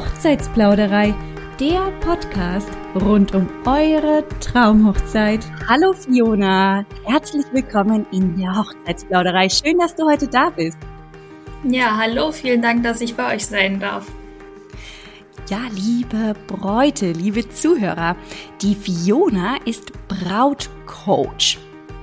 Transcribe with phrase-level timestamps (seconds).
[0.00, 1.14] Hochzeitsplauderei,
[1.60, 5.44] der Podcast rund um eure Traumhochzeit.
[5.68, 9.50] Hallo Fiona, herzlich willkommen in der Hochzeitsplauderei.
[9.50, 10.78] Schön, dass du heute da bist.
[11.64, 14.06] Ja, hallo, vielen Dank, dass ich bei euch sein darf.
[15.50, 18.16] Ja, liebe Bräute, liebe Zuhörer,
[18.62, 21.58] die Fiona ist Brautcoach.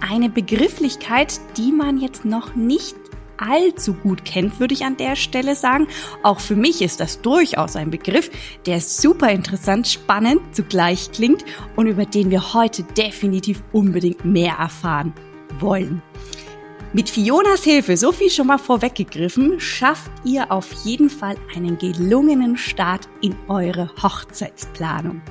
[0.07, 2.95] Eine Begrifflichkeit, die man jetzt noch nicht
[3.37, 5.87] allzu gut kennt, würde ich an der Stelle sagen.
[6.23, 8.29] Auch für mich ist das durchaus ein Begriff,
[8.65, 11.45] der super interessant, spannend zugleich klingt
[11.75, 15.13] und über den wir heute definitiv unbedingt mehr erfahren
[15.59, 16.01] wollen.
[16.93, 22.55] Mit Fionas Hilfe, so viel schon mal vorweggegriffen, schafft ihr auf jeden Fall einen gelungenen
[22.57, 25.21] Start in eure Hochzeitsplanung.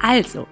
[0.00, 0.46] Also,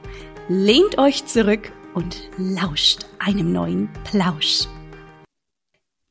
[0.48, 4.66] lehnt euch zurück und lauscht einem neuen Plausch.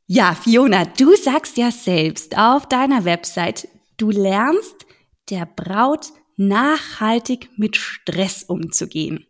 [0.06, 4.86] Ja, Fiona, du sagst ja selbst auf deiner Website, du lernst
[5.30, 9.26] der Braut nachhaltig mit Stress umzugehen.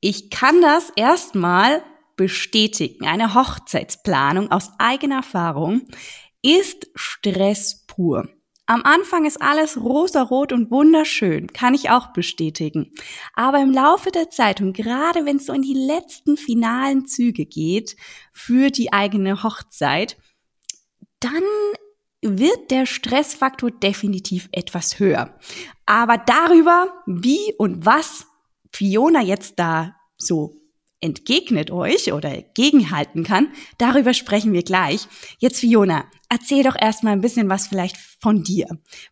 [0.00, 1.82] Ich kann das erstmal
[2.16, 3.06] bestätigen.
[3.06, 5.88] Eine Hochzeitsplanung aus eigener Erfahrung
[6.42, 8.28] ist Stress pur.
[8.70, 12.92] Am Anfang ist alles rosarot und wunderschön, kann ich auch bestätigen.
[13.32, 17.46] Aber im Laufe der Zeit und gerade wenn es so in die letzten finalen Züge
[17.46, 17.96] geht
[18.30, 20.18] für die eigene Hochzeit,
[21.18, 21.42] dann
[22.20, 25.38] wird der Stressfaktor definitiv etwas höher.
[25.86, 28.26] Aber darüber, wie und was
[28.70, 30.56] Fiona jetzt da so
[31.00, 35.06] entgegnet euch oder gegenhalten kann, darüber sprechen wir gleich.
[35.38, 38.66] Jetzt Fiona, erzähl doch erstmal ein bisschen was vielleicht von dir.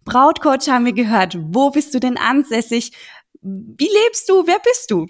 [0.04, 1.36] Brautcoach haben wir gehört.
[1.38, 2.92] Wo bist du denn ansässig?
[3.40, 4.46] Wie lebst du?
[4.46, 5.06] Wer bist du?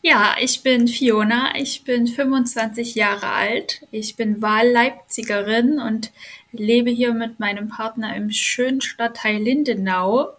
[0.00, 6.12] Ja, ich bin Fiona, ich bin 25 Jahre alt, ich bin Wahlleipzigerin und
[6.52, 10.37] lebe hier mit meinem Partner im schönen Stadtteil Lindenau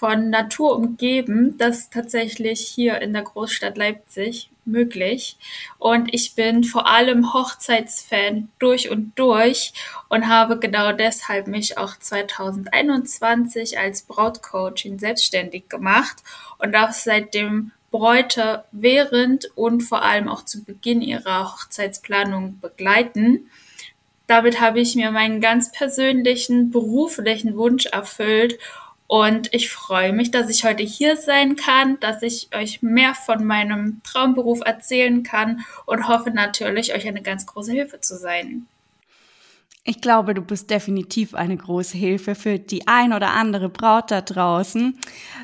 [0.00, 1.58] von Natur umgeben.
[1.58, 5.36] Das tatsächlich hier in der Großstadt Leipzig möglich.
[5.78, 9.74] Und ich bin vor allem Hochzeitsfan durch und durch
[10.08, 16.22] und habe genau deshalb mich auch 2021 als Brautcoachin selbstständig gemacht
[16.58, 23.50] und auch seitdem Bräute während und vor allem auch zu Beginn ihrer Hochzeitsplanung begleiten.
[24.26, 28.58] Damit habe ich mir meinen ganz persönlichen beruflichen Wunsch erfüllt
[29.10, 33.44] und ich freue mich, dass ich heute hier sein kann, dass ich euch mehr von
[33.44, 38.68] meinem Traumberuf erzählen kann und hoffe natürlich, euch eine ganz große Hilfe zu sein.
[39.82, 44.20] Ich glaube, du bist definitiv eine große Hilfe für die ein oder andere Braut da
[44.20, 44.96] draußen.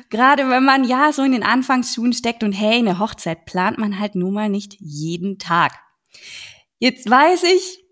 [0.09, 3.99] Gerade wenn man ja so in den Anfangsschuhen steckt und hey, eine Hochzeit plant man
[3.99, 5.73] halt nun mal nicht jeden Tag.
[6.79, 7.83] Jetzt weiß ich,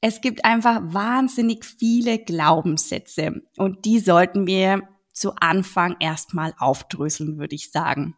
[0.00, 4.86] es gibt einfach wahnsinnig viele Glaubenssätze und die sollten wir
[5.16, 8.14] zu Anfang erstmal aufdröseln, würde ich sagen.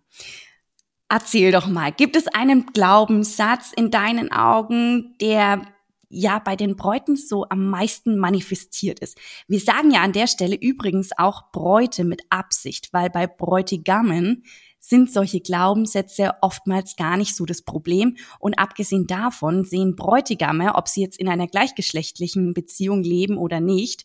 [1.08, 5.62] Erzähl doch mal, gibt es einen Glaubenssatz in deinen Augen, der
[6.10, 9.18] ja bei den Bräuten so am meisten manifestiert ist.
[9.46, 14.44] Wir sagen ja an der Stelle übrigens auch Bräute mit Absicht, weil bei Bräutigammen
[14.80, 18.16] sind solche Glaubenssätze oftmals gar nicht so das Problem.
[18.38, 24.04] Und abgesehen davon sehen Bräutigame, ob sie jetzt in einer gleichgeschlechtlichen Beziehung leben oder nicht,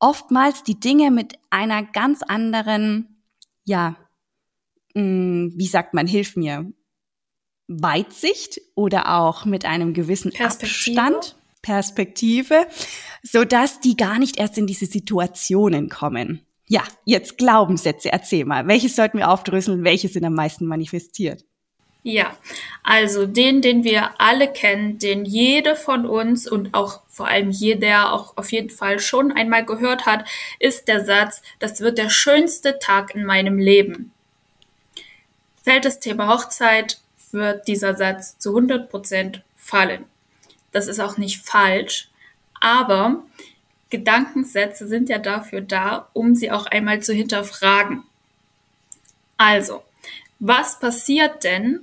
[0.00, 3.22] oftmals die Dinge mit einer ganz anderen,
[3.64, 3.96] ja,
[4.94, 6.72] mh, mm, wie sagt man, hilf mir,
[7.68, 11.00] Weitsicht oder auch mit einem gewissen Perspektive.
[11.00, 12.66] Abstand, Perspektive,
[13.22, 16.46] so dass die gar nicht erst in diese Situationen kommen.
[16.66, 18.66] Ja, jetzt Glaubenssätze, erzähl mal.
[18.68, 19.84] Welches sollten wir aufdröseln?
[19.84, 21.44] Welche sind am meisten manifestiert?
[22.04, 22.36] Ja,
[22.82, 28.12] also den, den wir alle kennen, den jede von uns und auch vor allem jeder
[28.12, 30.26] auch auf jeden Fall schon einmal gehört hat,
[30.58, 34.12] ist der Satz, das wird der schönste Tag in meinem Leben.
[35.62, 36.98] Fällt das Thema Hochzeit,
[37.32, 40.04] wird dieser Satz zu 100 Prozent fallen.
[40.72, 42.08] Das ist auch nicht falsch,
[42.60, 43.22] aber
[43.90, 48.04] Gedankensätze sind ja dafür da, um sie auch einmal zu hinterfragen.
[49.36, 49.82] Also,
[50.38, 51.80] was passiert denn,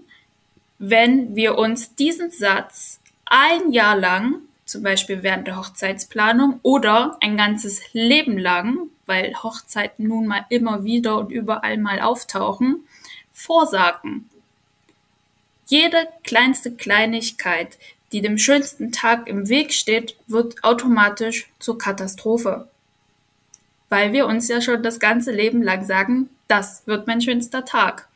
[0.77, 7.37] wenn wir uns diesen Satz ein Jahr lang, zum Beispiel während der Hochzeitsplanung oder ein
[7.37, 12.87] ganzes Leben lang, weil Hochzeiten nun mal immer wieder und überall mal auftauchen,
[13.31, 14.29] vorsagen.
[15.67, 17.77] Jede kleinste Kleinigkeit,
[18.11, 22.67] die dem schönsten Tag im Weg steht, wird automatisch zur Katastrophe.
[23.89, 28.07] Weil wir uns ja schon das ganze Leben lang sagen, das wird mein schönster Tag.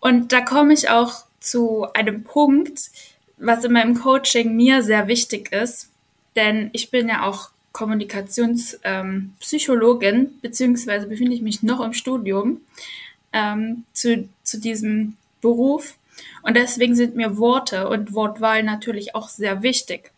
[0.00, 2.90] Und da komme ich auch zu einem Punkt,
[3.38, 5.90] was in meinem Coaching mir sehr wichtig ist,
[6.34, 12.62] denn ich bin ja auch Kommunikationspsychologin, ähm, beziehungsweise befinde ich mich noch im Studium
[13.32, 15.96] ähm, zu, zu diesem Beruf.
[16.42, 20.12] Und deswegen sind mir Worte und Wortwahl natürlich auch sehr wichtig.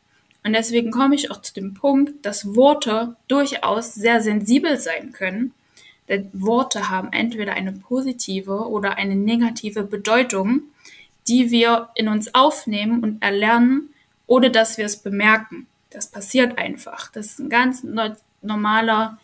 [0.44, 5.52] Und deswegen komme ich auch zu dem Punkt, dass Worte durchaus sehr sensibel sein können.
[6.08, 10.62] Denn Worte haben entweder eine positive oder eine negative Bedeutung,
[11.26, 13.90] die wir in uns aufnehmen und erlernen,
[14.26, 15.66] ohne dass wir es bemerken.
[15.90, 17.10] Das passiert einfach.
[17.12, 17.84] Das ist ein ganz
[18.42, 19.18] normaler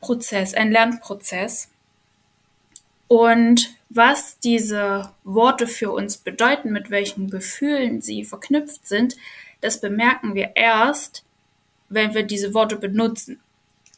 [0.00, 1.70] Prozess, ein Lernprozess.
[3.08, 9.16] Und was diese Worte für uns bedeuten, mit welchen Gefühlen sie verknüpft sind,
[9.60, 11.24] das bemerken wir erst,
[11.88, 13.40] wenn wir diese Worte benutzen.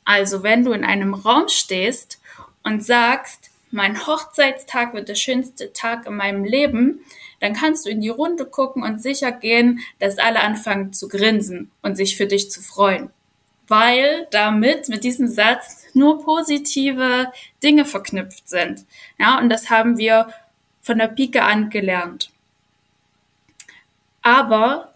[0.09, 2.19] Also wenn du in einem Raum stehst
[2.63, 7.01] und sagst, mein Hochzeitstag wird der schönste Tag in meinem Leben,
[7.41, 11.71] dann kannst du in die Runde gucken und sicher gehen, dass alle anfangen zu grinsen
[11.83, 13.11] und sich für dich zu freuen.
[13.67, 17.31] Weil damit, mit diesem Satz, nur positive
[17.63, 18.87] Dinge verknüpft sind.
[19.19, 20.33] Ja, und das haben wir
[20.81, 22.31] von der Pike an gelernt.
[24.23, 24.88] Aber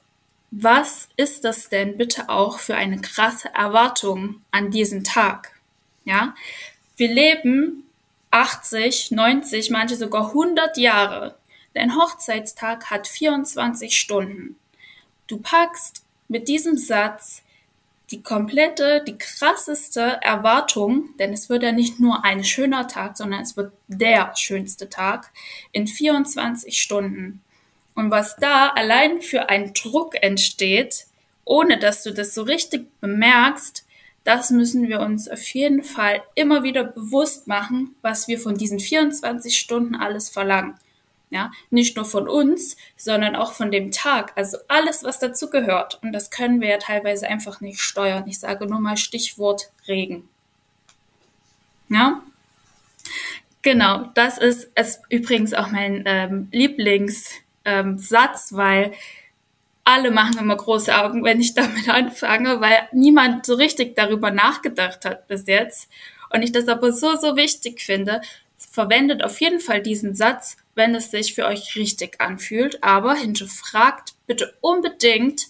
[0.54, 5.58] was ist das denn bitte auch für eine krasse Erwartung an diesen Tag?
[6.04, 6.34] Ja,
[6.96, 7.84] wir leben
[8.30, 11.36] 80, 90, manche sogar 100 Jahre.
[11.72, 14.56] Dein Hochzeitstag hat 24 Stunden.
[15.26, 17.42] Du packst mit diesem Satz
[18.10, 23.40] die komplette, die krasseste Erwartung, denn es wird ja nicht nur ein schöner Tag, sondern
[23.40, 25.30] es wird der schönste Tag
[25.72, 27.40] in 24 Stunden.
[27.94, 31.06] Und was da allein für ein Druck entsteht,
[31.44, 33.84] ohne dass du das so richtig bemerkst,
[34.24, 38.78] das müssen wir uns auf jeden Fall immer wieder bewusst machen, was wir von diesen
[38.78, 40.78] 24 Stunden alles verlangen.
[41.30, 44.32] Ja, nicht nur von uns, sondern auch von dem Tag.
[44.36, 45.98] Also alles, was dazu gehört.
[46.02, 48.28] Und das können wir ja teilweise einfach nicht steuern.
[48.28, 50.28] Ich sage nur mal Stichwort Regen.
[51.88, 52.22] Ja,
[53.62, 54.10] genau.
[54.14, 57.30] Das ist, ist übrigens auch mein ähm, Lieblings
[57.64, 58.92] ähm, Satz, weil
[59.84, 65.04] alle machen immer große Augen, wenn ich damit anfange, weil niemand so richtig darüber nachgedacht
[65.04, 65.88] hat bis jetzt.
[66.30, 68.20] Und ich das aber so, so wichtig finde,
[68.56, 74.14] verwendet auf jeden Fall diesen Satz, wenn es sich für euch richtig anfühlt, aber hinterfragt
[74.26, 75.48] bitte unbedingt,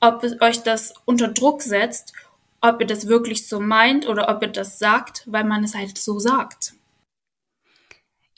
[0.00, 2.12] ob euch das unter Druck setzt,
[2.60, 5.98] ob ihr das wirklich so meint oder ob ihr das sagt, weil man es halt
[5.98, 6.74] so sagt.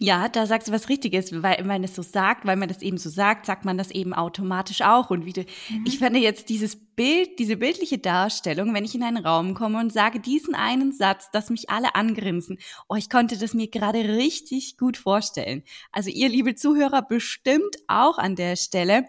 [0.05, 2.99] Ja, da sagst du was Richtiges, weil man es so sagt, weil man das eben
[2.99, 5.09] so sagt, sagt man das eben automatisch auch.
[5.09, 5.85] Und wie du, mhm.
[5.87, 9.95] ich finde jetzt dieses Bild, diese bildliche Darstellung, wenn ich in einen Raum komme und
[9.95, 12.59] sage diesen einen Satz, dass mich alle angrinsen.
[12.87, 15.63] Oh, ich konnte das mir gerade richtig gut vorstellen.
[15.91, 19.07] Also ihr, liebe Zuhörer, bestimmt auch an der Stelle.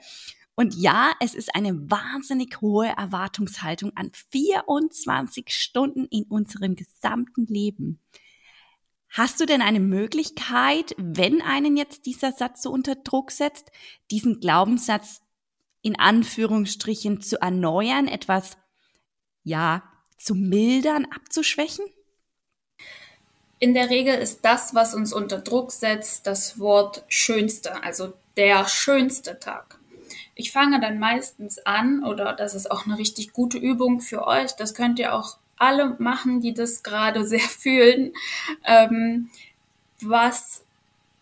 [0.55, 7.99] Und ja, es ist eine wahnsinnig hohe Erwartungshaltung an 24 Stunden in unserem gesamten Leben.
[9.17, 13.71] Hast du denn eine Möglichkeit, wenn einen jetzt dieser Satz so unter Druck setzt,
[14.11, 15.21] diesen Glaubenssatz
[15.81, 18.57] in Anführungsstrichen zu erneuern, etwas,
[19.43, 19.83] ja,
[20.17, 21.85] zu mildern, abzuschwächen?
[23.59, 28.67] In der Regel ist das, was uns unter Druck setzt, das Wort schönste, also der
[28.67, 29.79] schönste Tag.
[30.33, 34.51] Ich fange dann meistens an, oder das ist auch eine richtig gute Übung für euch,
[34.57, 38.13] das könnt ihr auch alle machen, die das gerade sehr fühlen.
[38.65, 39.29] Ähm,
[40.01, 40.63] was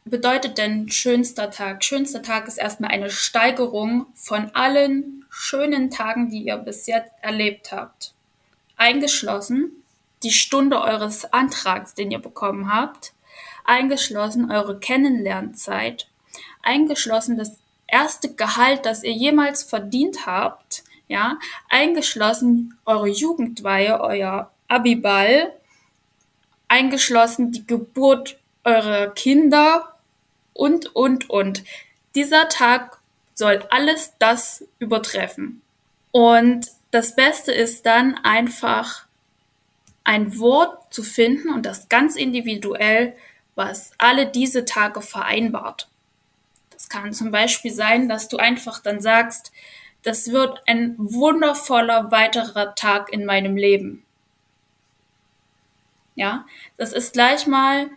[0.05, 1.83] bedeutet denn schönster Tag?
[1.83, 7.71] Schönster Tag ist erstmal eine Steigerung von allen schönen Tagen, die ihr bis jetzt erlebt
[7.71, 8.13] habt.
[8.75, 9.83] Eingeschlossen
[10.23, 13.13] die Stunde eures Antrags, den ihr bekommen habt,
[13.65, 16.07] eingeschlossen eure Kennenlernzeit,
[16.61, 20.62] eingeschlossen das erste Gehalt, das ihr jemals verdient habt,
[21.13, 21.37] ja,
[21.69, 25.53] eingeschlossen eure Jugendweihe, euer Abiball,
[26.67, 29.95] eingeschlossen die Geburt eurer Kinder
[30.53, 31.63] und, und, und.
[32.15, 32.97] Dieser Tag
[33.35, 35.61] soll alles das übertreffen.
[36.11, 39.05] Und das Beste ist dann einfach
[40.03, 43.15] ein Wort zu finden und das ganz individuell,
[43.55, 45.87] was alle diese Tage vereinbart.
[46.71, 49.51] Das kann zum Beispiel sein, dass du einfach dann sagst,
[50.03, 54.05] das wird ein wundervoller weiterer Tag in meinem Leben.
[56.15, 56.45] Ja,
[56.77, 57.89] das ist gleich mal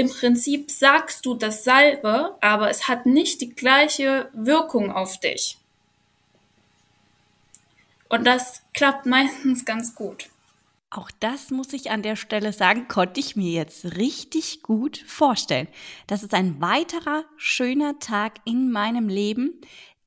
[0.00, 5.58] im Prinzip sagst du dasselbe, aber es hat nicht die gleiche Wirkung auf dich.
[8.08, 10.30] Und das klappt meistens ganz gut.
[10.88, 15.68] Auch das muss ich an der Stelle sagen, konnte ich mir jetzt richtig gut vorstellen.
[16.06, 19.60] Das ist ein weiterer schöner Tag in meinem Leben,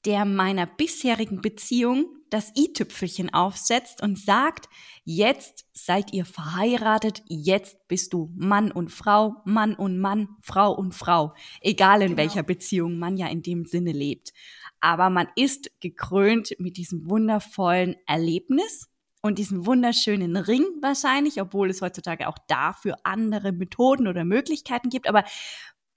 [0.06, 4.68] der meiner bisherigen Beziehung das i-Tüpfelchen aufsetzt und sagt,
[5.06, 10.96] jetzt seid ihr verheiratet, jetzt bist du Mann und Frau, Mann und Mann, Frau und
[10.96, 12.18] Frau, egal in genau.
[12.18, 14.34] welcher Beziehung man ja in dem Sinne lebt.
[14.80, 18.90] Aber man ist gekrönt mit diesem wundervollen Erlebnis
[19.22, 25.08] und diesem wunderschönen Ring wahrscheinlich, obwohl es heutzutage auch dafür andere Methoden oder Möglichkeiten gibt.
[25.08, 25.24] Aber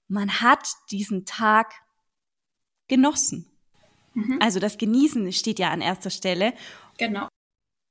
[0.07, 1.73] man hat diesen Tag
[2.87, 3.56] genossen.
[4.17, 4.39] Mhm.
[4.41, 6.53] Also das Genießen steht ja an erster Stelle.
[6.97, 7.27] Genau.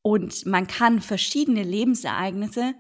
[0.03, 2.75] Und man kann verschiedene Lebensereignisse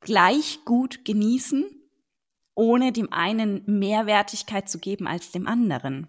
[0.00, 1.64] gleich gut genießen,
[2.54, 6.08] ohne dem einen mehr Wertigkeit zu geben als dem anderen.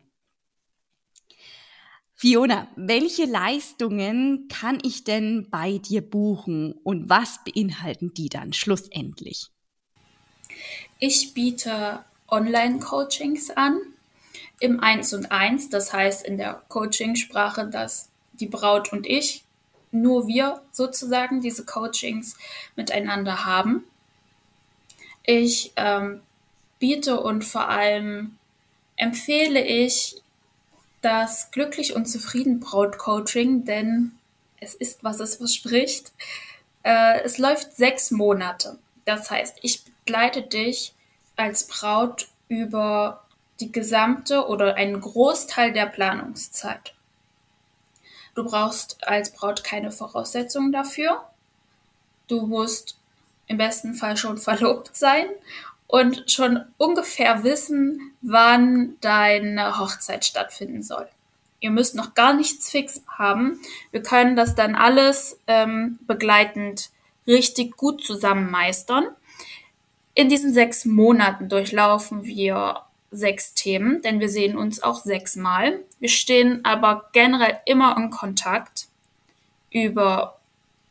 [2.13, 9.47] Fiona, welche Leistungen kann ich denn bei dir buchen und was beinhalten die dann schlussendlich?
[10.99, 13.92] Ich biete Online-Coachings an
[14.59, 19.43] im Eins und Eins, das heißt in der Coachingsprache, dass die Braut und ich,
[19.91, 22.35] nur wir sozusagen diese Coachings
[22.75, 23.83] miteinander haben.
[25.23, 26.21] Ich ähm,
[26.79, 28.37] biete und vor allem
[28.95, 30.21] empfehle ich
[31.01, 34.13] das Glücklich und Zufrieden Braut Coaching, denn
[34.59, 36.11] es ist, was es verspricht.
[36.83, 38.77] Äh, es läuft sechs Monate.
[39.05, 40.93] Das heißt, ich begleite dich
[41.35, 43.22] als Braut über
[43.63, 46.93] die gesamte oder einen Großteil der Planungszeit.
[48.35, 51.23] Du brauchst als Braut keine Voraussetzungen dafür.
[52.27, 52.97] Du musst
[53.47, 55.27] im besten Fall schon verlobt sein
[55.87, 61.07] und schon ungefähr wissen, wann deine Hochzeit stattfinden soll.
[61.61, 63.61] Ihr müsst noch gar nichts fix haben.
[63.91, 66.89] Wir können das dann alles ähm, begleitend
[67.25, 69.07] richtig gut zusammen meistern.
[70.15, 72.81] In diesen sechs Monaten durchlaufen wir
[73.13, 75.79] sechs Themen, denn wir sehen uns auch sechsmal.
[75.99, 78.87] Wir stehen aber generell immer in Kontakt
[79.71, 80.39] über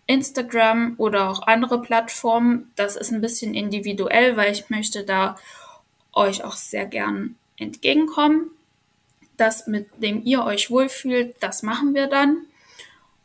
[0.06, 2.70] Instagram oder auch andere Plattformen.
[2.76, 5.36] Das ist ein bisschen individuell, weil ich möchte da
[6.12, 8.50] euch auch sehr gern entgegenkommen.
[9.36, 12.46] Das, mit dem ihr euch wohlfühlt, das machen wir dann.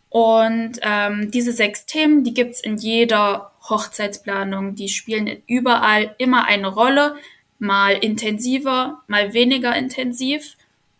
[0.09, 4.75] Und ähm, diese sechs Themen, die gibt's in jeder Hochzeitsplanung.
[4.75, 7.17] Die spielen überall immer eine Rolle,
[7.59, 10.55] mal intensiver, mal weniger intensiv.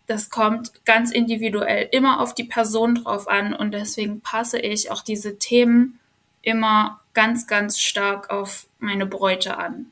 [0.06, 5.02] Das kommt ganz individuell immer auf die Person drauf an und deswegen passe ich auch
[5.02, 6.00] diese Themen
[6.42, 9.86] immer ganz, ganz stark auf meine Bräute an.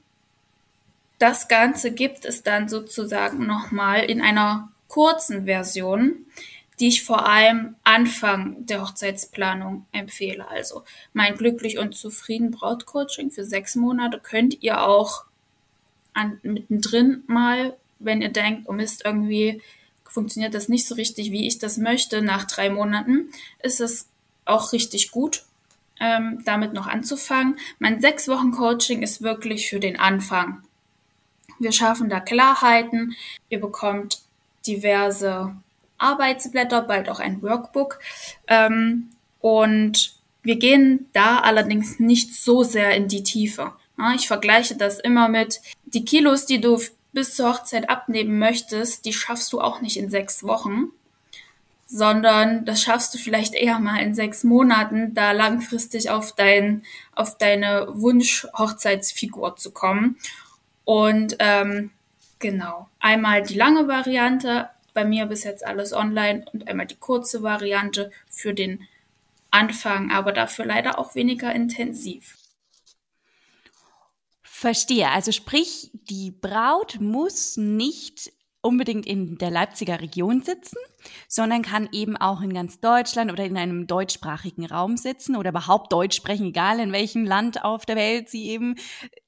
[1.18, 6.26] Das Ganze gibt es dann sozusagen nochmal in einer kurzen Version,
[6.78, 10.48] die ich vor allem Anfang der Hochzeitsplanung empfehle.
[10.48, 15.24] Also mein glücklich und zufrieden Brautcoaching für sechs Monate könnt ihr auch
[16.16, 19.60] an, mittendrin mal, wenn ihr denkt, oh Mist, irgendwie
[20.04, 23.30] funktioniert das nicht so richtig, wie ich das möchte, nach drei Monaten,
[23.62, 24.08] ist es
[24.44, 25.44] auch richtig gut,
[26.00, 27.58] ähm, damit noch anzufangen.
[27.78, 30.62] Mein sechs Wochen Coaching ist wirklich für den Anfang.
[31.58, 33.14] Wir schaffen da Klarheiten.
[33.48, 34.20] Ihr bekommt
[34.66, 35.54] diverse
[35.98, 37.98] Arbeitsblätter, bald auch ein Workbook.
[38.46, 43.72] Ähm, und wir gehen da allerdings nicht so sehr in die Tiefe.
[44.14, 46.78] Ich vergleiche das immer mit die Kilos, die du
[47.12, 50.90] bis zur Hochzeit abnehmen möchtest, die schaffst du auch nicht in sechs Wochen,
[51.86, 56.82] sondern das schaffst du vielleicht eher mal in sechs Monaten, da langfristig auf dein,
[57.14, 60.18] auf deine Wunsch-Hochzeitsfigur zu kommen.
[60.84, 61.90] Und ähm,
[62.38, 67.42] genau, einmal die lange Variante, bei mir bis jetzt alles online und einmal die kurze
[67.42, 68.86] Variante für den
[69.50, 72.36] Anfang, aber dafür leider auch weniger intensiv.
[74.58, 75.10] Verstehe.
[75.10, 78.32] Also sprich, die Braut muss nicht
[78.62, 80.78] unbedingt in der Leipziger Region sitzen,
[81.28, 85.92] sondern kann eben auch in ganz Deutschland oder in einem deutschsprachigen Raum sitzen oder überhaupt
[85.92, 88.76] Deutsch sprechen, egal in welchem Land auf der Welt sie eben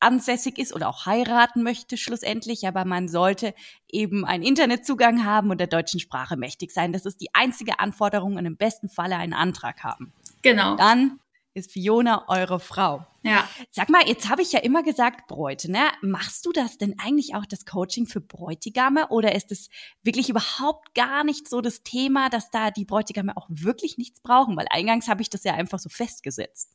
[0.00, 2.66] ansässig ist oder auch heiraten möchte schlussendlich.
[2.66, 3.54] Aber man sollte
[3.86, 6.94] eben einen Internetzugang haben und der deutschen Sprache mächtig sein.
[6.94, 10.14] Das ist die einzige Anforderung und im besten Falle einen Antrag haben.
[10.40, 10.76] Genau.
[10.76, 11.20] Dann
[11.52, 13.06] ist Fiona eure Frau.
[13.28, 13.48] Ja.
[13.70, 15.90] Sag mal, jetzt habe ich ja immer gesagt Bräute, ne?
[16.02, 19.68] Machst du das denn eigentlich auch das Coaching für Bräutigame oder ist es
[20.02, 24.56] wirklich überhaupt gar nicht so das Thema, dass da die Bräutigame auch wirklich nichts brauchen?
[24.56, 26.70] Weil eingangs habe ich das ja einfach so festgesetzt.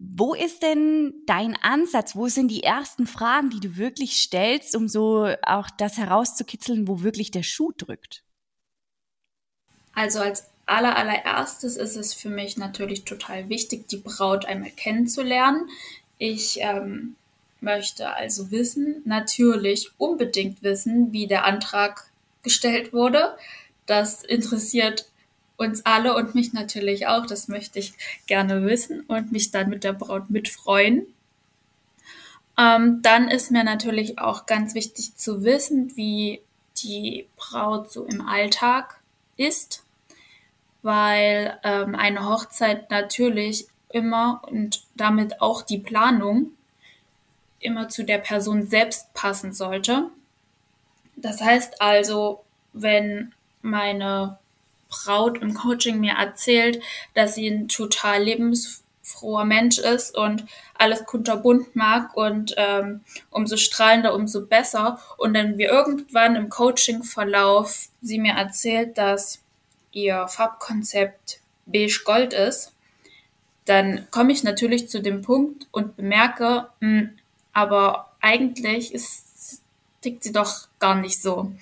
[0.00, 2.16] Wo ist denn dein Ansatz?
[2.16, 7.02] Wo sind die ersten Fragen, die du wirklich stellst, um so auch das herauszukitzeln, wo
[7.02, 8.24] wirklich der Schuh drückt?
[9.92, 15.68] Also als aller, allererstes ist es für mich natürlich total wichtig, die Braut einmal kennenzulernen.
[16.18, 17.16] Ich ähm,
[17.60, 22.06] möchte also wissen, natürlich unbedingt wissen, wie der Antrag
[22.42, 23.36] gestellt wurde.
[23.86, 25.06] Das interessiert
[25.56, 27.26] uns alle und mich natürlich auch.
[27.26, 27.92] Das möchte ich
[28.26, 31.06] gerne wissen und mich dann mit der Braut mitfreuen.
[32.58, 36.40] Ähm, dann ist mir natürlich auch ganz wichtig zu wissen, wie
[36.78, 39.00] die Braut so im Alltag
[39.36, 39.84] ist,
[40.82, 46.52] weil ähm, eine Hochzeit natürlich immer und damit auch die Planung
[47.58, 50.10] immer zu der Person selbst passen sollte.
[51.16, 54.38] Das heißt also, wenn meine
[54.88, 56.82] Braut im Coaching mir erzählt,
[57.14, 64.14] dass sie ein total lebensfroher Mensch ist und alles kunterbunt mag und ähm, umso strahlender,
[64.14, 64.98] umso besser.
[65.18, 69.40] Und dann wir irgendwann im Coaching-Verlauf sie mir erzählt, dass
[69.92, 72.72] ihr Farbkonzept beige Gold ist,
[73.64, 77.18] dann komme ich natürlich zu dem Punkt und bemerke, mh, hm,
[77.52, 79.62] aber eigentlich ist,
[80.02, 81.52] tickt sie doch gar nicht so.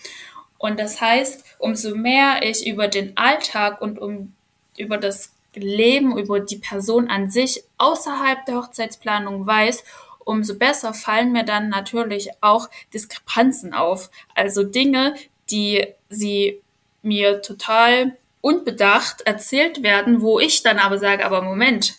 [0.59, 4.35] Und das heißt, umso mehr ich über den Alltag und um,
[4.77, 9.85] über das Leben, über die Person an sich außerhalb der Hochzeitsplanung weiß,
[10.25, 14.11] umso besser fallen mir dann natürlich auch Diskrepanzen auf.
[14.35, 15.15] Also Dinge,
[15.51, 16.61] die sie
[17.03, 21.95] mir total unbedacht erzählt werden, wo ich dann aber sage, aber Moment,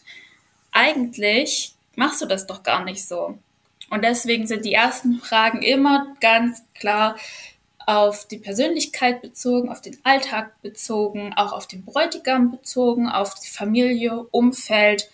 [0.72, 3.38] eigentlich machst du das doch gar nicht so.
[3.90, 7.18] Und deswegen sind die ersten Fragen immer ganz klar,
[7.86, 13.50] auf die Persönlichkeit bezogen, auf den Alltag bezogen, auch auf den Bräutigam bezogen, auf die
[13.50, 15.10] Familie, Umfeld,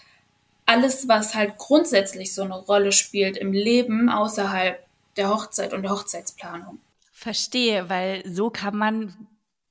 [0.66, 4.84] alles, was halt grundsätzlich so eine Rolle spielt im Leben außerhalb
[5.16, 6.80] der Hochzeit und der Hochzeitsplanung.
[7.14, 9.16] Verstehe, weil so kann man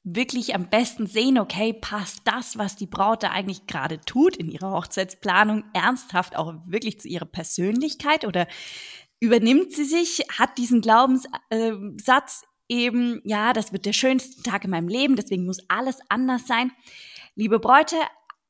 [0.05, 4.51] wirklich am besten sehen, okay, passt das, was die Braut da eigentlich gerade tut in
[4.51, 8.47] ihrer Hochzeitsplanung, ernsthaft auch wirklich zu ihrer Persönlichkeit oder
[9.19, 14.89] übernimmt sie sich, hat diesen Glaubenssatz, eben, ja, das wird der schönste Tag in meinem
[14.89, 16.71] Leben, deswegen muss alles anders sein.
[17.35, 17.97] Liebe Bräute,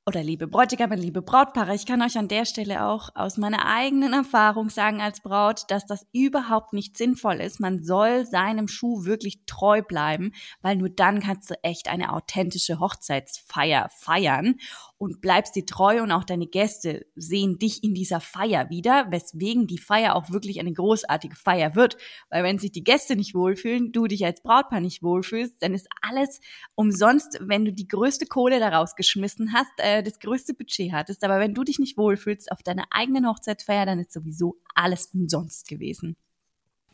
[0.07, 4.13] oder liebe Bräutigame, liebe Brautpaare, ich kann euch an der Stelle auch aus meiner eigenen
[4.13, 7.59] Erfahrung sagen als Braut, dass das überhaupt nicht sinnvoll ist.
[7.59, 12.81] Man soll seinem Schuh wirklich treu bleiben, weil nur dann kannst du echt eine authentische
[12.81, 14.57] Hochzeitsfeier feiern
[14.99, 19.67] und bleibst dir treu und auch deine Gäste sehen dich in dieser Feier wieder, weswegen
[19.67, 21.97] die Feier auch wirklich eine großartige Feier wird.
[22.31, 25.89] Weil wenn sich die Gäste nicht wohlfühlen, du dich als Brautpaar nicht wohlfühlst, dann ist
[26.01, 26.41] alles
[26.75, 31.25] umsonst, wenn du die größte Kohle daraus geschmissen hast, äh, das größte Budget hattest.
[31.25, 35.69] Aber wenn du dich nicht wohlfühlst auf deiner eigenen Hochzeitsfeier, dann ist sowieso alles umsonst
[35.69, 36.17] gewesen.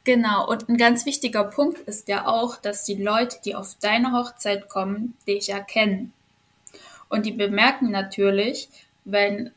[0.04, 4.12] Genau, und ein ganz wichtiger Punkt ist ja auch, dass die Leute, die auf deine
[4.12, 6.14] Hochzeit kommen, dich erkennen.
[7.10, 8.70] Und die bemerken natürlich,
[9.04, 9.50] wenn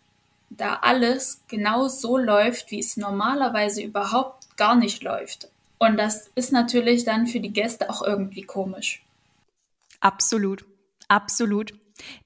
[0.49, 5.47] da alles genau so läuft, wie es normalerweise überhaupt gar nicht läuft.
[5.77, 9.03] Und das ist natürlich dann für die Gäste auch irgendwie komisch.
[9.99, 10.65] Absolut,
[11.07, 11.73] absolut.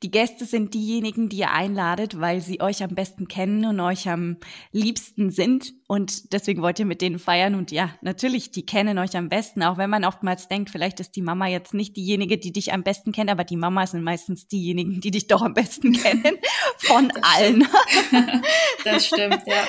[0.03, 4.09] Die Gäste sind diejenigen, die ihr einladet, weil sie euch am besten kennen und euch
[4.09, 4.37] am
[4.71, 5.73] liebsten sind.
[5.87, 7.55] Und deswegen wollt ihr mit denen feiern.
[7.55, 9.63] Und ja, natürlich, die kennen euch am besten.
[9.63, 12.83] Auch wenn man oftmals denkt, vielleicht ist die Mama jetzt nicht diejenige, die dich am
[12.83, 16.37] besten kennt, aber die Mama sind meistens diejenigen, die dich doch am besten kennen.
[16.77, 17.67] Von das allen.
[18.07, 18.47] Stimmt.
[18.83, 19.65] Das stimmt, ja.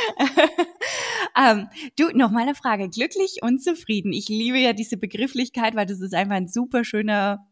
[1.50, 2.88] ähm, du, noch mal eine Frage.
[2.88, 4.12] Glücklich und zufrieden.
[4.12, 7.47] Ich liebe ja diese Begrifflichkeit, weil das ist einfach ein super schöner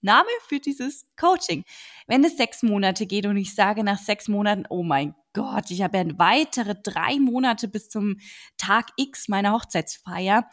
[0.00, 1.64] Name für dieses Coaching.
[2.06, 5.82] Wenn es sechs Monate geht und ich sage nach sechs Monaten, oh mein Gott, ich
[5.82, 8.18] habe ja weitere drei Monate bis zum
[8.56, 10.48] Tag X meiner Hochzeitsfeier.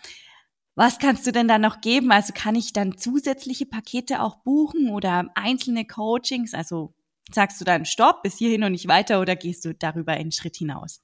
[0.75, 2.11] Was kannst du denn da noch geben?
[2.11, 6.53] Also kann ich dann zusätzliche Pakete auch buchen oder einzelne Coachings?
[6.53, 6.93] Also
[7.31, 10.57] sagst du dann Stopp bis hierhin und nicht weiter oder gehst du darüber einen Schritt
[10.57, 11.01] hinaus?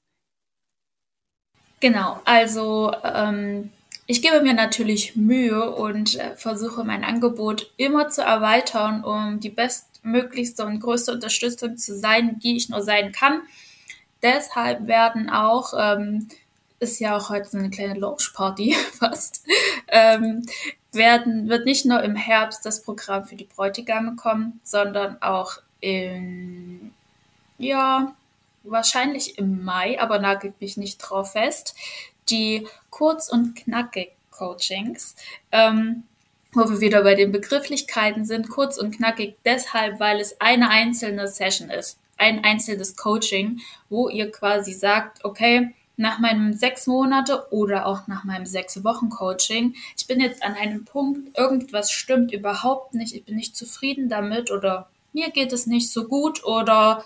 [1.80, 3.72] Genau, also ähm,
[4.12, 9.48] ich gebe mir natürlich Mühe und äh, versuche mein Angebot immer zu erweitern, um die
[9.48, 13.40] bestmöglichste und größte Unterstützung zu sein, die ich nur sein kann.
[14.20, 16.28] Deshalb werden auch, ähm,
[16.78, 19.46] ist ja auch heute eine kleine Launch-Party fast,
[19.88, 20.44] ähm,
[20.92, 26.92] werden, wird nicht nur im Herbst das Programm für die Bräutigame kommen, sondern auch in,
[27.56, 28.14] ja,
[28.62, 31.74] wahrscheinlich im Mai, aber nagelt mich nicht drauf fest,
[32.30, 35.14] die kurz und knackig Coachings,
[35.52, 36.04] ähm,
[36.52, 41.28] wo wir wieder bei den Begrifflichkeiten sind, kurz und knackig deshalb, weil es eine einzelne
[41.28, 47.86] Session ist, ein einzelnes Coaching, wo ihr quasi sagt, okay, nach meinem sechs Monate oder
[47.86, 52.94] auch nach meinem sechs Wochen Coaching, ich bin jetzt an einem Punkt, irgendwas stimmt überhaupt
[52.94, 57.04] nicht, ich bin nicht zufrieden damit oder mir geht es nicht so gut oder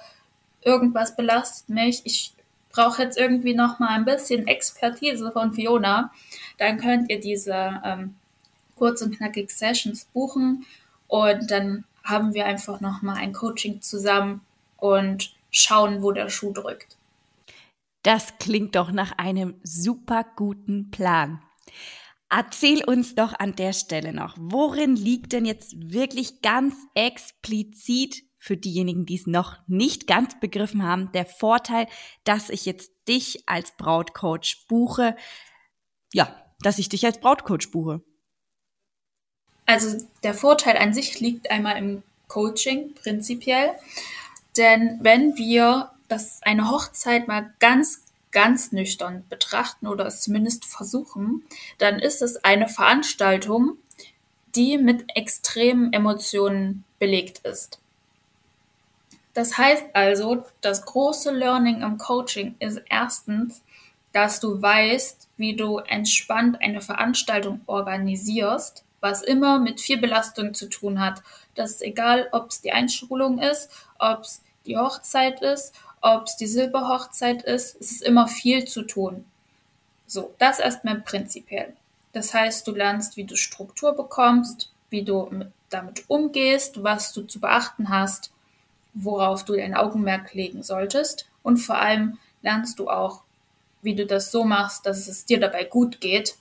[0.63, 2.33] irgendwas belastet mich, ich
[2.77, 6.13] brauche jetzt irgendwie noch mal ein bisschen Expertise von Fiona,
[6.59, 8.15] dann könnt ihr diese ähm,
[8.77, 10.67] kurz und knackig Sessions buchen
[11.09, 14.43] und dann haben wir einfach noch mal ein Coaching zusammen
[14.77, 16.97] und schauen, wo der Schuh drückt.
[18.03, 21.43] Das klingt doch nach einem super guten Plan.
[22.29, 28.57] Erzähl uns doch an der Stelle noch, worin liegt denn jetzt wirklich ganz explizit für
[28.57, 31.89] diejenigen, die es noch nicht ganz begriffen haben, der Vorteil,
[32.23, 35.17] dass ich jetzt dich als Brautcoach buche.
[36.13, 38.03] Ja, dass ich dich als Brautcoach buche.
[39.67, 43.73] Also der Vorteil an sich liegt einmal im Coaching prinzipiell.
[44.57, 51.43] Denn wenn wir das eine Hochzeit mal ganz, ganz nüchtern betrachten oder es zumindest versuchen,
[51.79, 53.77] dann ist es eine Veranstaltung,
[54.55, 57.81] die mit extremen Emotionen belegt ist.
[59.37, 63.61] Das heißt also, das große Learning im Coaching ist erstens,
[64.15, 70.71] dass du weißt, wie du entspannt eine Veranstaltung organisierst, was immer mit viel Belastung zu
[70.71, 71.23] tun hat.
[71.55, 73.69] Das ist egal, ob es die Einschulung ist,
[73.99, 78.85] ob es die Hochzeit ist, ob es die Silberhochzeit ist, es ist immer viel zu
[78.85, 79.27] tun.
[80.07, 81.77] So, das erstmal prinzipiell.
[82.15, 85.29] Das heißt, du lernst, wie du Struktur bekommst, wie du
[85.69, 88.31] damit umgehst, was du zu beachten hast
[88.97, 91.27] worauf du dein Augenmerk legen solltest.
[91.43, 93.23] Und vor allem lernst du auch,
[93.83, 96.37] wie du das so machst, dass es dir dabei gut geht.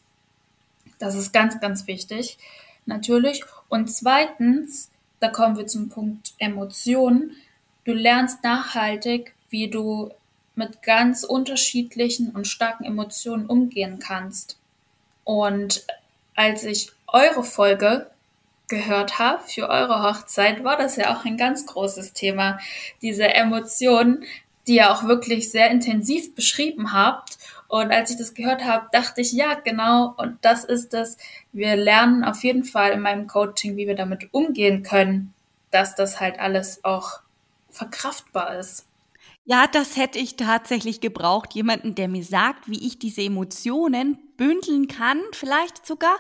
[0.97, 2.37] Das ist ganz, ganz wichtig,
[2.85, 3.43] natürlich.
[3.67, 4.89] Und zweitens,
[5.19, 7.35] da kommen wir zum Punkt Emotionen.
[7.83, 10.11] Du lernst nachhaltig, wie du
[10.55, 14.57] mit ganz unterschiedlichen und starken Emotionen umgehen kannst.
[15.25, 15.85] Und
[16.35, 18.09] als ich eure Folge
[18.67, 22.60] gehört habe für eure Hochzeit, war das ja auch ein ganz großes Thema.
[23.01, 24.23] Diese Emotionen,
[24.67, 27.38] die ihr auch wirklich sehr intensiv beschrieben habt.
[27.67, 31.17] Und als ich das gehört habe, dachte ich, ja, genau, und das ist es.
[31.51, 35.34] Wir lernen auf jeden Fall in meinem Coaching, wie wir damit umgehen können,
[35.71, 37.19] dass das halt alles auch
[37.69, 38.86] verkraftbar ist.
[39.47, 41.54] Ja, das hätte ich tatsächlich gebraucht.
[41.54, 46.15] Jemanden, der mir sagt, wie ich diese Emotionen bündeln kann, vielleicht sogar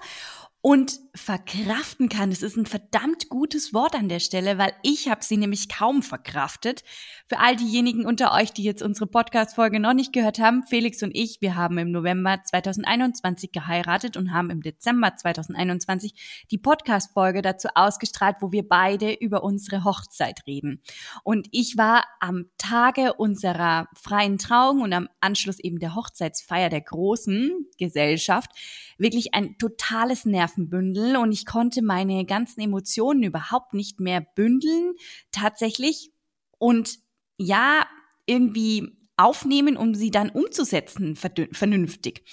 [0.61, 2.31] und verkraften kann.
[2.31, 6.03] Es ist ein verdammt gutes Wort an der Stelle, weil ich habe sie nämlich kaum
[6.03, 6.83] verkraftet.
[7.27, 11.15] Für all diejenigen unter euch, die jetzt unsere Podcast-Folge noch nicht gehört haben, Felix und
[11.15, 17.69] ich, wir haben im November 2021 geheiratet und haben im Dezember 2021 die Podcast-Folge dazu
[17.73, 20.81] ausgestrahlt, wo wir beide über unsere Hochzeit reden.
[21.23, 26.81] Und ich war am Tage unserer freien Trauung und am Anschluss eben der Hochzeitsfeier der
[26.81, 28.51] großen Gesellschaft
[28.97, 34.93] wirklich ein totales Nervenbündel und ich konnte meine ganzen Emotionen überhaupt nicht mehr bündeln,
[35.31, 36.11] tatsächlich.
[36.57, 36.99] Und
[37.37, 37.85] ja,
[38.25, 42.23] irgendwie aufnehmen, um sie dann umzusetzen, vernünftig.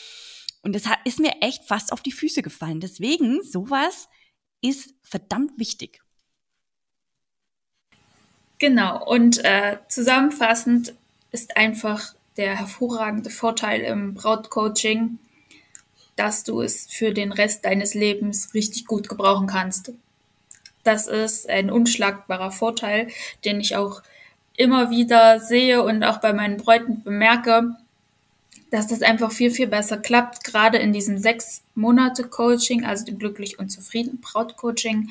[0.62, 2.80] Und das ist mir echt fast auf die Füße gefallen.
[2.80, 4.08] Deswegen, sowas
[4.61, 6.00] ist verdammt wichtig.
[8.58, 10.94] Genau, und äh, zusammenfassend
[11.32, 15.18] ist einfach der hervorragende Vorteil im Brautcoaching,
[16.16, 19.92] dass du es für den Rest deines Lebens richtig gut gebrauchen kannst.
[20.85, 23.09] Das ist ein unschlagbarer Vorteil,
[23.44, 24.03] den ich auch
[24.57, 27.77] immer wieder sehe und auch bei meinen Bräuten bemerke,
[28.70, 33.18] dass das einfach viel, viel besser klappt, gerade in diesem sechs Monate Coaching, also dem
[33.18, 35.11] glücklich und zufrieden Brautcoaching,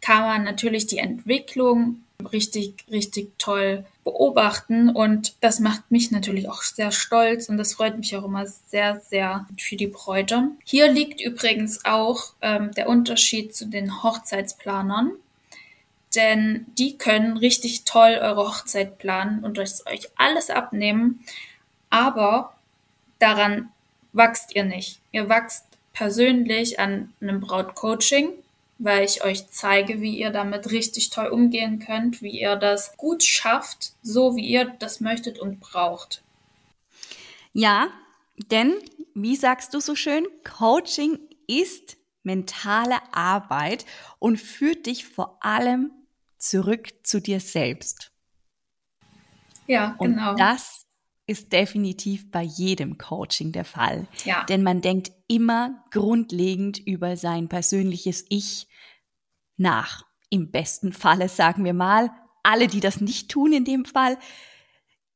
[0.00, 6.62] kann man natürlich die Entwicklung richtig, richtig toll beobachten und das macht mich natürlich auch
[6.62, 10.50] sehr stolz und das freut mich auch immer sehr, sehr für die Bräute.
[10.64, 15.12] Hier liegt übrigens auch ähm, der Unterschied zu den Hochzeitsplanern,
[16.14, 21.24] denn die können richtig toll eure Hochzeit planen und euch alles abnehmen,
[21.90, 22.54] aber
[23.18, 23.70] daran
[24.12, 25.00] wachst ihr nicht.
[25.12, 28.30] Ihr wachst persönlich an einem Brautcoaching
[28.80, 33.22] weil ich euch zeige, wie ihr damit richtig toll umgehen könnt, wie ihr das gut
[33.22, 36.22] schafft, so wie ihr das möchtet und braucht.
[37.52, 37.88] Ja,
[38.50, 38.74] denn,
[39.14, 43.84] wie sagst du so schön, Coaching ist mentale Arbeit
[44.18, 45.90] und führt dich vor allem
[46.38, 48.10] zurück zu dir selbst.
[49.66, 50.30] Ja, genau.
[50.30, 50.79] Und das
[51.30, 54.08] ist definitiv bei jedem Coaching der Fall.
[54.24, 54.44] Ja.
[54.46, 58.66] Denn man denkt immer grundlegend über sein persönliches Ich
[59.56, 60.04] nach.
[60.28, 62.10] Im besten Falle sagen wir mal,
[62.42, 64.18] alle, die das nicht tun in dem Fall,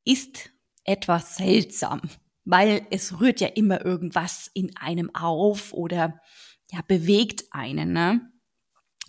[0.05, 0.51] ist
[0.85, 2.01] etwas seltsam,
[2.45, 6.21] weil es rührt ja immer irgendwas in einem auf oder
[6.71, 7.93] ja, bewegt einen.
[7.93, 8.21] Ne?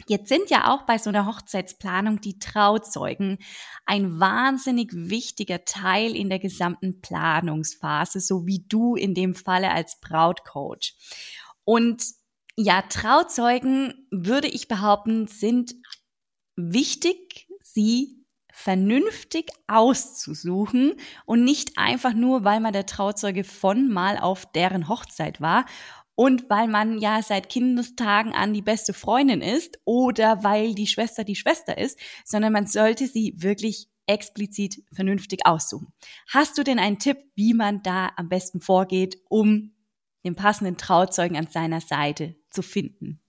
[0.08, 3.38] Jetzt sind ja auch bei so einer Hochzeitsplanung die Trauzeugen
[3.86, 10.00] ein wahnsinnig wichtiger Teil in der gesamten Planungsphase, so wie du in dem Falle als
[10.02, 10.96] Brautcoach.
[11.64, 12.04] Und
[12.58, 15.76] ja, Trauzeugen, würde ich behaupten, sind
[16.56, 20.94] wichtig, sie vernünftig auszusuchen
[21.26, 25.66] und nicht einfach nur, weil man der Trauzeuge von mal auf deren Hochzeit war
[26.16, 31.24] und weil man ja seit Kindestagen an die beste Freundin ist oder weil die Schwester
[31.24, 35.94] die Schwester ist, sondern man sollte sie wirklich explizit vernünftig aussuchen.
[36.30, 39.76] Hast du denn einen Tipp, wie man da am besten vorgeht, um
[40.26, 43.22] den passenden Trauzeugen an seiner Seite zu finden.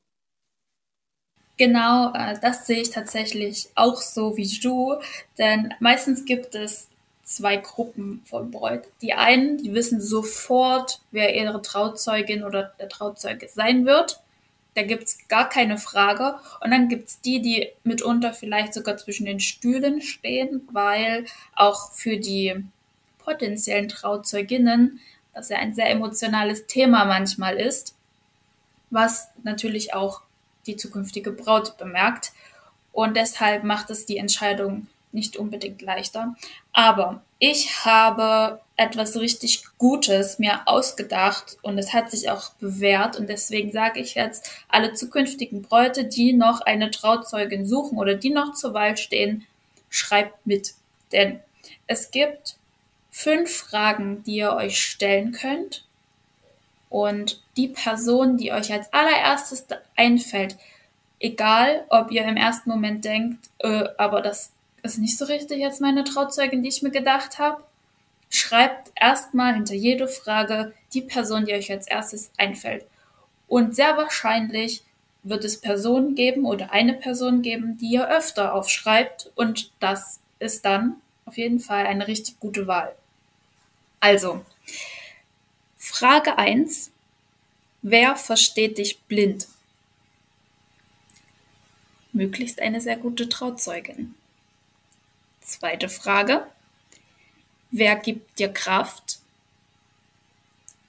[1.59, 4.97] Genau, äh, das sehe ich tatsächlich auch so wie du,
[5.39, 6.89] denn meistens gibt es
[7.27, 8.89] zwei Gruppen von Bräuten.
[9.03, 14.21] Die einen, die wissen sofort, wer ihre Trauzeugin oder der Trauzeuge sein wird.
[14.75, 16.39] Da gibt es gar keine Frage.
[16.63, 21.93] Und dann gibt es die, die mitunter vielleicht sogar zwischen den Stühlen stehen, weil auch
[21.93, 22.55] für die
[23.19, 25.01] potenziellen Trauzeuginnen
[25.35, 27.95] das ja ein sehr emotionales Thema manchmal ist,
[28.91, 30.23] was natürlich auch
[30.67, 32.33] die zukünftige Braut bemerkt.
[32.93, 34.87] Und deshalb macht es die Entscheidung
[35.17, 36.37] nicht unbedingt leichter.
[36.73, 43.17] Aber ich habe etwas richtig Gutes mir ausgedacht und es hat sich auch bewährt.
[43.17, 48.31] Und deswegen sage ich jetzt, alle zukünftigen Bräute, die noch eine Trauzeugin suchen oder die
[48.31, 49.45] noch zur Wahl stehen,
[49.89, 50.75] schreibt mit.
[51.11, 51.41] Denn
[51.87, 52.57] es gibt
[53.11, 55.85] fünf Fragen, die ihr euch stellen könnt.
[56.89, 60.57] Und die Person, die euch als allererstes einfällt,
[61.19, 65.81] egal ob ihr im ersten Moment denkt, äh, aber das ist nicht so richtig jetzt
[65.81, 67.63] meine Trauzeugin, die ich mir gedacht habe,
[68.31, 72.85] schreibt erstmal hinter jede Frage die Person, die euch als erstes einfällt.
[73.49, 74.83] Und sehr wahrscheinlich
[75.23, 80.65] wird es Personen geben oder eine Person geben, die ihr öfter aufschreibt und das ist
[80.65, 82.95] dann auf jeden Fall eine richtig gute Wahl.
[84.01, 84.45] Also,
[85.77, 86.91] Frage 1.
[87.83, 89.49] Wer versteht dich blind?
[92.13, 94.15] Möglichst eine sehr gute Trauzeugin.
[95.47, 96.45] Zweite Frage.
[97.71, 99.21] Wer gibt dir Kraft?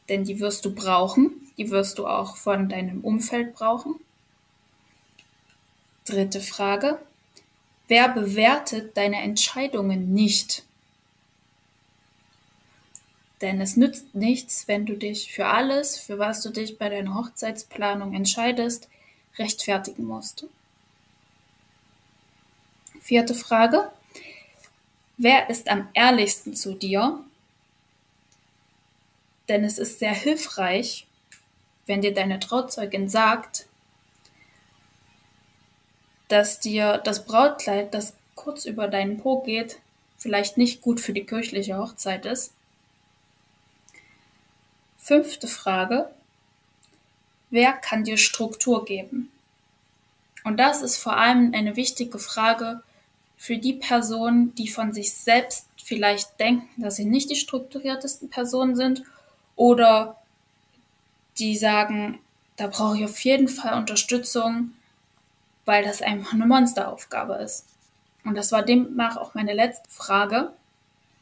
[0.10, 1.52] Denn die wirst du brauchen.
[1.58, 3.96] Die wirst du auch von deinem Umfeld brauchen.
[6.06, 7.00] Dritte Frage.
[7.88, 10.63] Wer bewertet deine Entscheidungen nicht?
[13.41, 17.13] Denn es nützt nichts, wenn du dich für alles, für was du dich bei deiner
[17.13, 18.89] Hochzeitsplanung entscheidest,
[19.38, 20.48] rechtfertigen musst.
[23.00, 23.91] Vierte Frage.
[25.17, 27.23] Wer ist am ehrlichsten zu dir?
[29.49, 31.08] Denn es ist sehr hilfreich,
[31.86, 33.65] wenn dir deine Trauzeugin sagt,
[36.27, 39.80] dass dir das Brautkleid, das kurz über deinen Po geht,
[40.17, 42.53] vielleicht nicht gut für die kirchliche Hochzeit ist
[45.08, 46.10] Fünfte Frage.
[47.49, 49.32] Wer kann dir Struktur geben?
[50.43, 52.84] Und das ist vor allem eine wichtige Frage,
[53.38, 58.76] für die Personen, die von sich selbst vielleicht denken, dass sie nicht die strukturiertesten Personen
[58.76, 59.04] sind
[59.56, 60.17] oder
[61.38, 62.19] die sagen,
[62.58, 64.73] da brauche ich auf jeden Fall Unterstützung,
[65.65, 67.65] weil das einfach eine Monsteraufgabe ist.
[68.26, 70.52] Und das war demnach auch meine letzte Frage.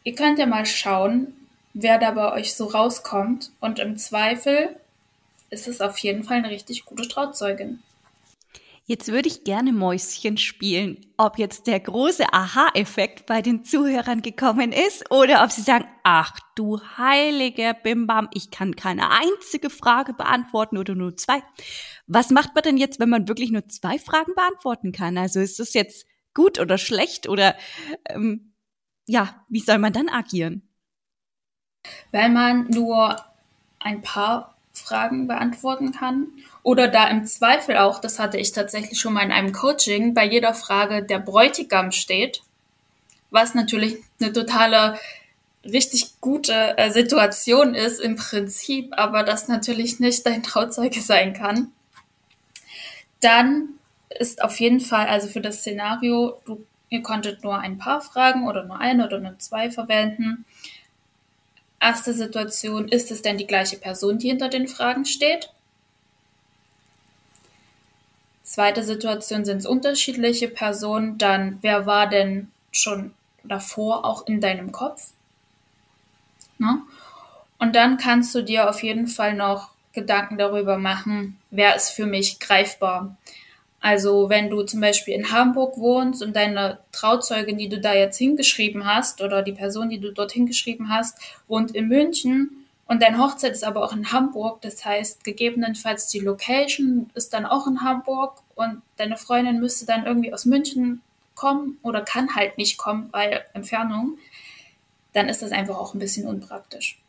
[0.03, 1.33] Ihr könnt ja mal schauen,
[1.73, 3.51] wer da bei euch so rauskommt.
[3.59, 4.75] Und im Zweifel
[5.49, 7.83] ist es auf jeden Fall eine richtig gute Trauzeugin.
[8.87, 14.71] Jetzt würde ich gerne Mäuschen spielen, ob jetzt der große Aha-Effekt bei den Zuhörern gekommen
[14.71, 20.77] ist oder ob sie sagen, ach du heiliger Bimbam, ich kann keine einzige Frage beantworten
[20.77, 21.41] oder nur zwei.
[22.05, 25.17] Was macht man denn jetzt, wenn man wirklich nur zwei Fragen beantworten kann?
[25.17, 27.55] Also ist das jetzt gut oder schlecht oder
[28.07, 28.53] ähm,
[29.07, 30.61] ja, wie soll man dann agieren?
[32.11, 33.15] Wenn man nur
[33.79, 36.27] ein paar Fragen beantworten kann
[36.65, 40.25] oder da im Zweifel auch, das hatte ich tatsächlich schon mal in einem Coaching, bei
[40.25, 42.41] jeder Frage der Bräutigam steht,
[43.29, 44.99] was natürlich eine totale
[45.63, 51.71] richtig gute äh, Situation ist im Prinzip, aber das natürlich nicht dein Trauzeuge sein kann,
[53.21, 53.69] dann
[54.09, 58.47] ist auf jeden Fall, also für das Szenario, du, ihr konntet nur ein paar Fragen
[58.47, 60.45] oder nur eine oder nur zwei verwenden.
[61.79, 65.51] Erste Situation, ist es denn die gleiche Person, die hinter den Fragen steht?
[68.45, 71.17] Zweite Situation, sind es unterschiedliche Personen?
[71.17, 73.11] Dann, wer war denn schon
[73.43, 75.11] davor auch in deinem Kopf?
[76.59, 76.81] Ne?
[77.57, 82.05] Und dann kannst du dir auf jeden Fall noch Gedanken darüber machen, wer ist für
[82.05, 83.17] mich greifbar.
[83.81, 88.17] Also wenn du zum Beispiel in Hamburg wohnst und deine Trauzeugin, die du da jetzt
[88.17, 93.17] hingeschrieben hast, oder die Person, die du dort hingeschrieben hast, wohnt in München und deine
[93.17, 97.81] Hochzeit ist aber auch in Hamburg, das heißt gegebenenfalls die Location ist dann auch in
[97.81, 101.01] Hamburg und deine Freundin müsste dann irgendwie aus München
[101.33, 104.17] kommen oder kann halt nicht kommen, weil Entfernung,
[105.13, 106.99] dann ist das einfach auch ein bisschen unpraktisch.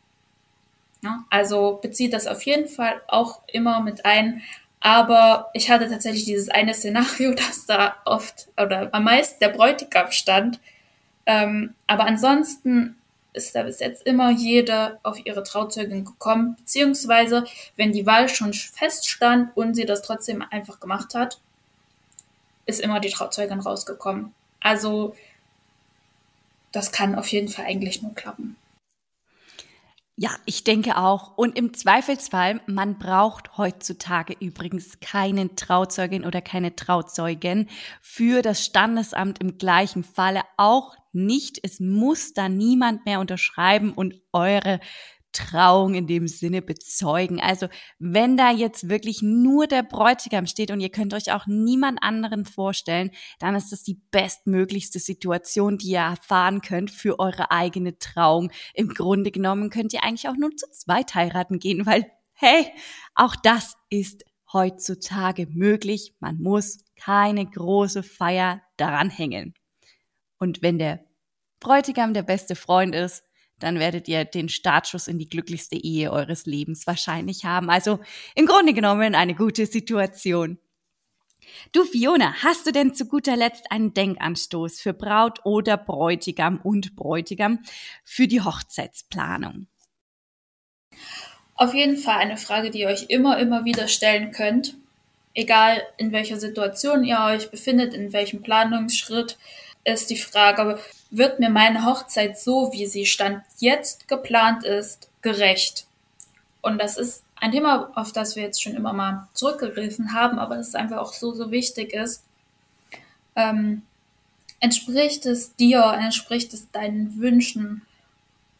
[1.03, 4.41] Ja, also bezieht das auf jeden Fall auch immer mit ein,
[4.79, 10.11] aber ich hatte tatsächlich dieses eine Szenario, dass da oft oder am meisten der Bräutigam
[10.11, 10.59] stand.
[11.25, 12.96] Ähm, aber ansonsten
[13.37, 17.45] ist da bis jetzt immer jede auf ihre Trauzeugin gekommen, beziehungsweise
[17.75, 21.39] wenn die Wahl schon feststand und sie das trotzdem einfach gemacht hat,
[22.65, 24.33] ist immer die Trauzeugin rausgekommen.
[24.59, 25.15] Also
[26.71, 28.57] das kann auf jeden Fall eigentlich nur klappen.
[30.19, 31.37] Ja, ich denke auch.
[31.37, 37.69] Und im Zweifelsfall, man braucht heutzutage übrigens keinen Trauzeugin oder keine Trauzeugen
[38.01, 41.59] für das Standesamt im gleichen Falle auch nicht.
[41.61, 44.79] Es muss da niemand mehr unterschreiben und eure
[45.37, 47.39] Trauung in dem Sinne bezeugen.
[47.39, 47.67] Also
[47.99, 52.45] wenn da jetzt wirklich nur der Bräutigam steht und ihr könnt euch auch niemand anderen
[52.45, 58.51] vorstellen, dann ist das die bestmöglichste Situation, die ihr erfahren könnt für eure eigene Trauung.
[58.73, 62.67] Im Grunde genommen könnt ihr eigentlich auch nur zu zweit heiraten gehen, weil hey,
[63.13, 66.15] auch das ist heutzutage möglich.
[66.19, 69.53] Man muss keine große Feier daran hängen.
[70.39, 71.03] Und wenn der
[71.59, 73.23] Bräutigam der beste Freund ist,
[73.59, 77.69] dann werdet ihr den Startschuss in die glücklichste Ehe eures Lebens wahrscheinlich haben.
[77.69, 77.99] Also
[78.35, 80.59] im Grunde genommen eine gute Situation.
[81.71, 86.95] Du Fiona, hast du denn zu guter Letzt einen Denkanstoß für Braut oder Bräutigam und
[86.95, 87.59] Bräutigam
[88.03, 89.67] für die Hochzeitsplanung?
[91.55, 94.75] Auf jeden Fall eine Frage, die ihr euch immer, immer wieder stellen könnt.
[95.33, 99.37] Egal in welcher Situation ihr euch befindet, in welchem Planungsschritt,
[99.83, 105.85] ist die Frage, wird mir meine Hochzeit so, wie sie stand jetzt geplant ist, gerecht?
[106.61, 110.57] Und das ist ein Thema, auf das wir jetzt schon immer mal zurückgegriffen haben, aber
[110.57, 112.23] es einfach auch so, so wichtig ist.
[113.35, 113.83] Ähm,
[114.59, 117.83] entspricht es dir, entspricht es deinen Wünschen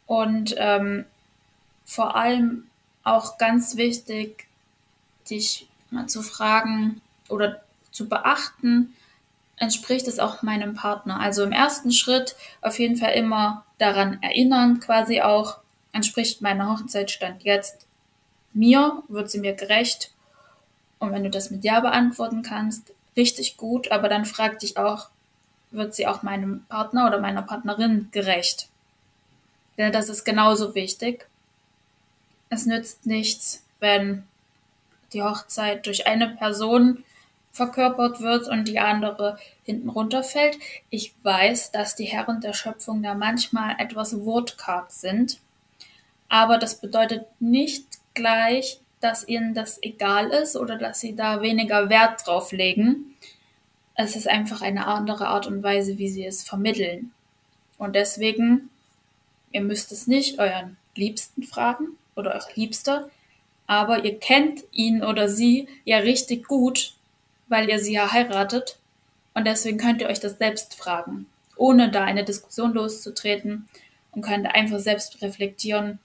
[0.05, 1.05] und ähm,
[1.85, 2.67] vor allem
[3.03, 4.47] auch ganz wichtig,
[5.29, 7.61] dich mal zu fragen oder
[7.91, 8.93] zu beachten,
[9.57, 11.19] entspricht es auch meinem Partner.
[11.19, 15.57] Also im ersten Schritt auf jeden Fall immer daran erinnern, quasi auch,
[15.91, 17.87] entspricht meine Hochzeitstand jetzt
[18.53, 20.11] mir, wird sie mir gerecht.
[20.99, 25.09] Und wenn du das mit Ja beantworten kannst, richtig gut, aber dann frag dich auch,
[25.71, 28.69] wird sie auch meinem Partner oder meiner Partnerin gerecht?
[29.77, 31.27] Denn das ist genauso wichtig.
[32.49, 34.23] Es nützt nichts, wenn
[35.13, 37.03] die Hochzeit durch eine Person
[37.51, 40.57] verkörpert wird und die andere hinten runterfällt.
[40.89, 45.39] Ich weiß, dass die Herren der Schöpfung da manchmal etwas wortkarg sind,
[46.29, 51.89] aber das bedeutet nicht gleich, dass ihnen das egal ist oder dass sie da weniger
[51.89, 53.15] Wert drauf legen.
[53.95, 57.13] es ist einfach eine andere Art und Weise, wie sie es vermitteln.
[57.79, 58.69] Und deswegen,
[59.51, 63.09] ihr müsst es nicht euren Liebsten fragen oder euer Liebster,
[63.65, 66.93] aber ihr kennt ihn oder sie ja richtig gut,
[67.47, 68.77] weil ihr sie ja heiratet.
[69.33, 73.67] Und deswegen könnt ihr euch das selbst fragen, ohne da eine Diskussion loszutreten
[74.11, 75.99] und könnt einfach selbst reflektieren,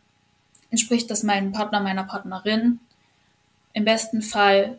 [0.70, 2.80] entspricht das meinem Partner, meiner Partnerin?
[3.72, 4.78] Im besten Fall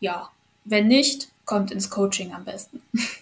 [0.00, 0.30] ja.
[0.64, 2.82] Wenn nicht, kommt ins Coaching am besten.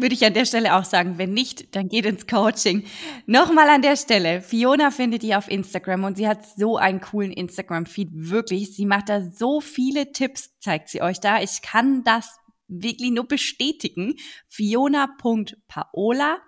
[0.00, 2.84] Würde ich an der Stelle auch sagen, wenn nicht, dann geht ins Coaching.
[3.26, 7.32] Nochmal an der Stelle, Fiona findet ihr auf Instagram und sie hat so einen coolen
[7.32, 8.76] Instagram-Feed, wirklich.
[8.76, 11.42] Sie macht da so viele Tipps, zeigt sie euch da.
[11.42, 12.38] Ich kann das
[12.68, 14.14] wirklich nur bestätigen.
[14.46, 16.38] Fiona.paola.